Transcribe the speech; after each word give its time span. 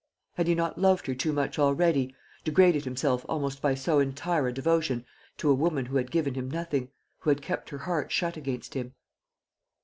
Had 0.33 0.47
he 0.47 0.55
not 0.55 0.79
loved 0.79 1.05
her 1.05 1.13
too 1.13 1.31
much 1.31 1.59
already 1.59 2.15
degraded 2.43 2.85
himself 2.85 3.23
almost 3.29 3.61
by 3.61 3.75
so 3.75 3.99
entire 3.99 4.47
a 4.47 4.51
devotion 4.51 5.05
to 5.37 5.51
a 5.51 5.53
woman 5.53 5.85
who 5.85 5.97
had 5.97 6.09
given 6.09 6.33
him 6.33 6.49
nothing, 6.49 6.89
who 7.19 7.29
had 7.29 7.43
kept 7.43 7.69
her 7.69 7.77
heart 7.77 8.11
shut 8.11 8.35
against 8.35 8.73
him? 8.73 8.95